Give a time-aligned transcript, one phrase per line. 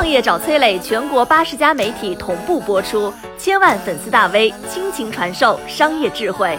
[0.00, 6.56] 创业找崔磊，全国八十家媒体同步播出，千万粉丝大 V 倾情传授商业智慧。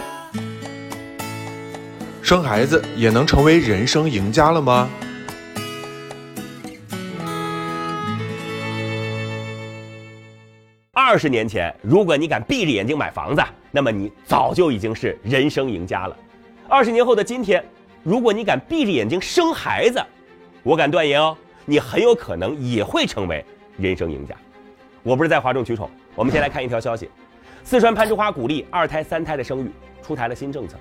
[2.21, 4.87] 生孩子也能成为人生赢家了吗？
[10.93, 16.15] 二十年前，如果你敢闭着眼睛买房子，那么你早就已经是人生赢家了。
[16.69, 17.65] 二十年后的今天，
[18.03, 19.99] 如果你敢闭着眼睛生孩子，
[20.61, 21.35] 我敢断言哦，
[21.65, 23.43] 你很有可能也会成为
[23.77, 24.35] 人生赢家。
[25.03, 27.09] 我不是在哗众取宠，我们先来看一条消息：
[27.63, 29.71] 四川攀枝花鼓励二胎、三胎的生育，
[30.01, 30.77] 出台了新政策。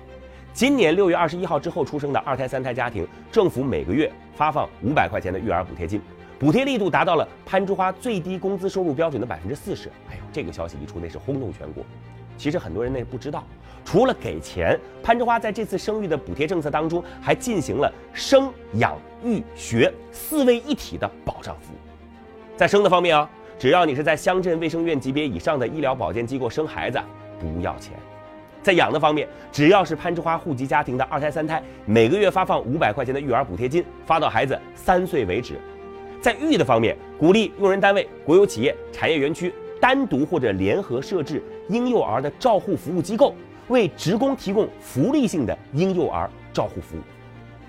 [0.53, 6.01] 今年六月二十一号之后出生的二胎、三胎家庭，政府每个月发放五百块钱的育儿补贴金。
[6.37, 9.89] 补贴力度达到了攀枝花最低工资收入标准的百分之四十。
[10.09, 11.85] 哎呦，这个消息一出，那是轰动全国。
[12.37, 13.43] 其实很多人那不知道，
[13.85, 21.77] 除了给钱，攀枝花在这次生育的补贴政策当中，还进行了生养育学四位一体的保障服务。
[22.57, 26.99] 在生的方面啊，只要你是在乡镇卫生院级别以上的医疗保健机构生孩子，
[27.39, 27.93] 不要钱；
[28.61, 35.59] 在养的方面，只要是攀枝花户籍家庭的二胎、三胎，每个月发放五百块钱的育儿补贴金，发到孩子三岁为止。
[36.21, 43.35] 在育的方面，鼓励用人单位、国有企业、产业园区单独或者联合设置婴幼儿的照护服务机构，
[43.67, 47.01] 为职工提供福利性的婴幼儿照护服务。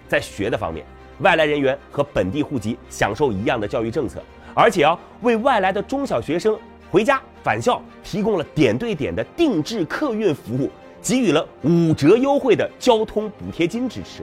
[0.06, 0.84] 在学的方面，
[1.20, 4.22] 外来人员和本地户籍享受一样的教育政策，
[4.54, 6.56] 而且啊，为外来的中小学生
[6.90, 14.22] 回家返校提供了点对点的定制客运服务，给予了五折优惠的交通补贴金支持。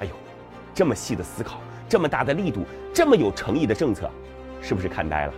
[0.00, 0.12] 哎呦，
[0.74, 1.58] 这么细的思考。
[1.88, 4.10] 这么大的力度，这么有诚意的政策，
[4.62, 5.34] 是不是看呆了？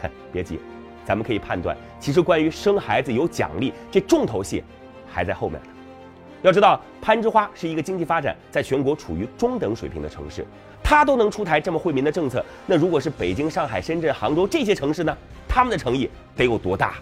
[0.00, 0.58] 哼，别急，
[1.10, 4.62] 咱们可以判断，其实关于生孩子有奖励，这重头戏
[5.08, 5.66] 还在后面呢。
[6.40, 10.46] 要知道，攀枝花是一个经济发展在全国处于中等水平的城市，
[10.84, 15.18] 它都能出台这么惠民的政策，那如果是北京、上海、深圳、杭州这些城市呢？
[15.48, 16.94] 他们的诚意得有多大？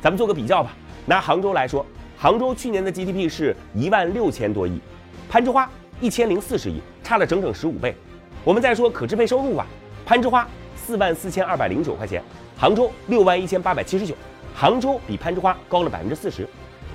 [0.00, 0.70] 咱们做个比较吧。
[1.04, 1.84] 拿杭州来说，
[2.16, 4.80] 杭州去年的 GDP 是一万六千多亿，
[5.28, 5.68] 攀枝花
[6.00, 7.96] 一千零四十亿，差了整整十五倍。
[8.44, 9.66] 我们再说可支配收入吧，
[10.06, 10.46] 攀枝花
[10.90, 12.20] 四万四千二百零九块钱，
[12.58, 14.12] 杭州六万一千八百七十九，
[14.52, 16.44] 杭州比攀枝花高了百分之四十。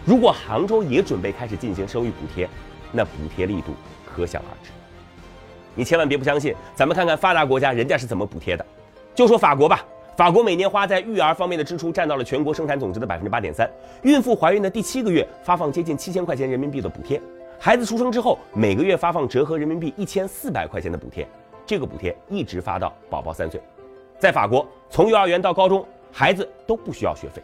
[0.04, 2.46] 如果杭州也准备开始进行生育补贴，
[2.92, 3.74] 那补贴力度
[4.06, 4.70] 可想而知。
[5.76, 8.66] 你千万别不相信，咱们看看发达国家人家是怎么补贴的。
[9.16, 9.86] 就说法国吧，
[10.18, 13.66] 法国每年花在育儿方面的支出占到了全国生产总值的百分之八点三，
[14.04, 17.22] 孕妇怀孕的第七个月发放接近七千块钱人民币的补贴。
[17.58, 21.26] 孩子出生之后，每个月发放折合人民币一千四百块钱的补贴，
[21.66, 23.62] 这个补贴一直发到宝宝三岁。
[24.18, 27.42] 在法国，从幼儿园到高中，孩子都不需要学费。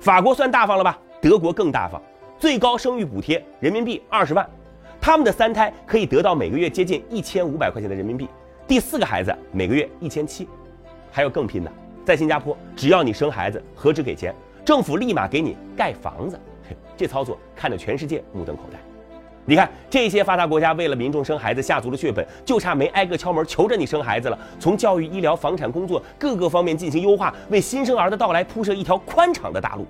[0.00, 0.98] 法国算大方了吧？
[1.20, 2.00] 德国更大方，
[2.38, 4.48] 最高生育补贴人民币二十万，
[5.00, 8.28] 他们的三胎可以得到每个月接近一千五百块钱的人民币，
[8.66, 10.48] 第四个孩子每个月一千七。
[11.10, 11.70] 还有更拼的，
[12.04, 14.34] 在新加坡，只要你生孩子，何止给钱，
[14.64, 16.38] 政府立马给你盖房子。
[16.96, 18.78] 这操作看得全世界目瞪口呆。
[19.46, 24.38] 你看，这些发达国家为了民众生孩子下足了血本，就差没挨个敲门求着你生孩子了。
[24.58, 29.86] 从教育、医疗、房产、工作各个方面进行优化，为新生儿的到来铺设一条宽敞的大路。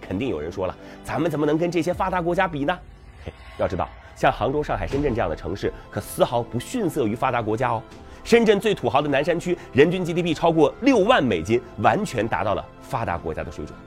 [0.00, 2.76] 肯定有人说了，咱们怎么能跟这些发达国家比呢？
[3.24, 7.80] 嘿， 要知道，像杭州、上海、深圳这样的城市，可丝毫不逊色于发达国家哦。
[8.24, 13.78] 深圳最土豪的南山区，人均 GDP 超过六万美金，完全达到了发达国家的水准。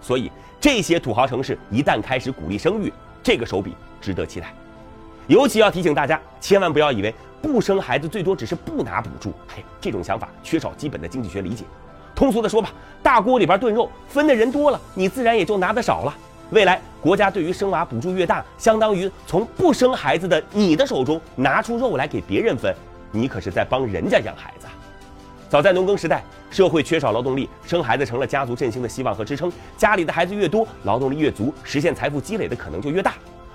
[0.00, 2.92] 所以，这些土豪城市一旦开始鼓励生育，
[3.28, 4.54] 这个手笔值得期待，
[5.26, 11.62] 尤其要提醒大家，千万不要以为不生孩子最多只是不拿补助，嘿，这种想法缺少基本的经济学理解。
[12.14, 12.72] 通俗的说吧，
[13.02, 16.14] 大锅里边炖肉，分的人多了，你自然也就拿的少了。
[16.52, 22.74] 未来国家对于生娃补助越大，相当于从不生孩子的你的手中拿出肉来给别人分，
[23.12, 24.66] 你可是在帮人家养孩子。
[25.48, 29.50] 早在农耕时代，社会缺少劳动力，生孩子成了家族振兴的希望和支撑。
[29.78, 33.14] 家里的孩子越多，劳动力越足，实现财富积累的可能就越大。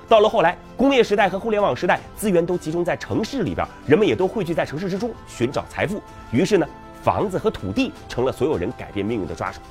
[0.09, 6.01] 到了后来，工业时代和互联网时代，资源都集中在城市里边，人们也都汇聚在城市之中寻找财富。
[6.31, 6.67] 于是呢，
[7.03, 9.61] 房子和土地成了所有人改变命运的抓手。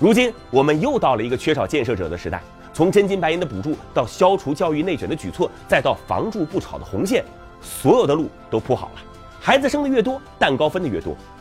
[0.00, 2.42] 如今，我们又到了一个缺少建设者的时代。
[2.72, 7.24] 从真金白银的补助，到消除教育内卷的举措，再到房住不炒的红线，
[7.60, 9.02] 所有的路都铺好了。
[9.40, 11.16] 孩子生的越多，蛋糕分的越多。